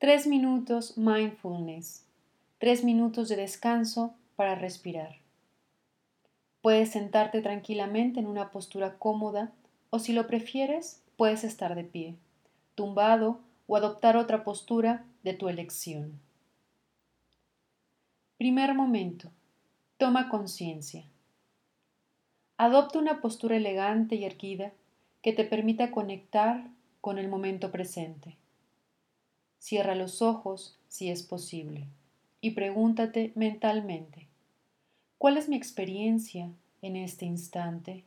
[0.00, 2.06] Tres minutos mindfulness.
[2.56, 5.16] Tres minutos de descanso para respirar.
[6.62, 9.52] Puedes sentarte tranquilamente en una postura cómoda
[9.90, 12.16] o si lo prefieres, puedes estar de pie,
[12.74, 16.18] tumbado o adoptar otra postura de tu elección.
[18.38, 19.30] Primer momento.
[19.98, 21.04] Toma conciencia.
[22.56, 24.72] Adopta una postura elegante y erguida
[25.20, 26.68] que te permita conectar
[27.02, 28.39] con el momento presente.
[29.60, 31.86] Cierra los ojos si es posible
[32.40, 34.26] y pregúntate mentalmente,
[35.18, 38.02] ¿cuál es mi experiencia en este instante?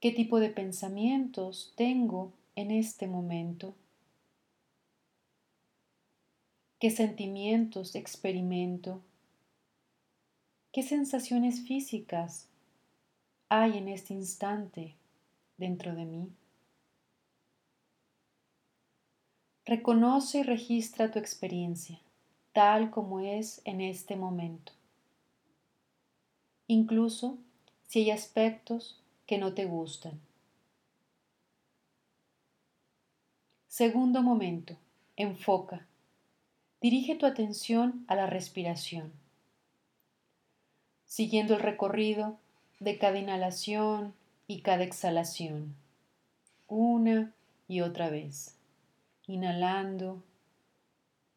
[0.00, 3.76] ¿Qué tipo de pensamientos tengo en este momento?
[6.80, 9.00] ¿Qué sentimientos experimento?
[10.72, 12.48] ¿Qué sensaciones físicas
[13.48, 14.96] hay en este instante
[15.58, 16.28] dentro de mí?
[19.74, 21.98] Reconoce y registra tu experiencia
[22.52, 24.72] tal como es en este momento,
[26.66, 27.38] incluso
[27.88, 30.20] si hay aspectos que no te gustan.
[33.66, 34.76] Segundo momento,
[35.16, 35.86] enfoca.
[36.82, 39.10] Dirige tu atención a la respiración
[41.06, 42.36] siguiendo el recorrido
[42.78, 44.12] de cada inhalación
[44.46, 45.74] y cada exhalación,
[46.68, 47.32] una
[47.68, 48.58] y otra vez,
[49.32, 50.22] inhalando,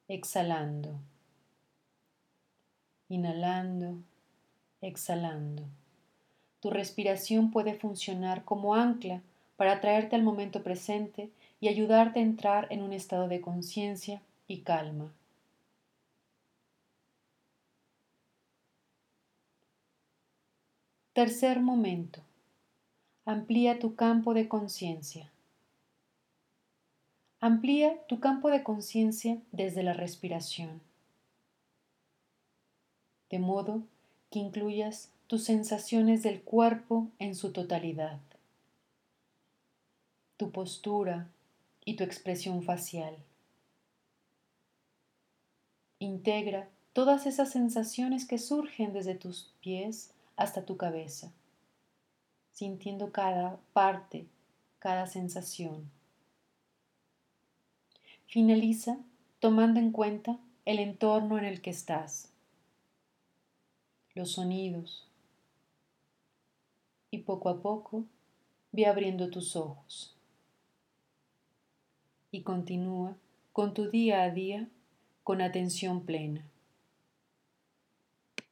[0.09, 0.99] exhalando,
[3.07, 4.03] inhalando,
[4.81, 5.63] exhalando.
[6.59, 9.21] Tu respiración puede funcionar como ancla
[9.55, 11.29] para traerte al momento presente
[11.61, 15.13] y ayudarte a entrar en un estado de conciencia y calma.
[21.13, 22.19] Tercer momento.
[23.25, 25.31] Amplía tu campo de conciencia.
[27.47, 30.81] Amplía tu campo de conciencia desde la respiración,
[33.29, 33.83] de modo
[34.31, 38.17] que incluyas tus sensaciones del cuerpo en su totalidad,
[40.37, 41.27] tu postura
[41.85, 43.15] y tu expresión facial.
[45.99, 51.31] Integra todas esas sensaciones que surgen desde tus pies hasta tu cabeza,
[52.53, 54.25] sintiendo cada parte,
[54.79, 55.93] cada sensación.
[58.35, 58.97] Finaliza
[59.39, 62.33] tomando en cuenta el entorno en el que estás,
[64.13, 65.07] los sonidos,
[67.11, 68.03] y poco a poco
[68.73, 70.17] ve abriendo tus ojos.
[72.29, 73.15] Y continúa
[73.53, 74.67] con tu día a día
[75.23, 76.43] con atención plena.